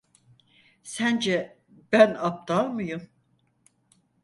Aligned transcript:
Sence 0.83 1.57
ben 1.93 2.15
aptal 2.19 2.67
mıyım? 2.67 3.09